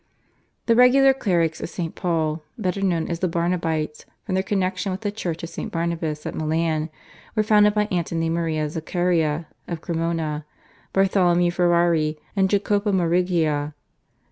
[0.65, 1.93] The Regular Clerics of St.
[1.93, 5.71] Paul, better known as the Barnabites from their connexion with the church of St.
[5.71, 6.89] Barnabas at Milan,
[7.35, 10.43] were founded by Antony Maria Zaccaria of Cremona,
[10.91, 13.75] Bartholomew Ferrari and Jacopo Morigia.